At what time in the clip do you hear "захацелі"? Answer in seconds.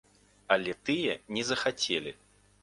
1.51-2.17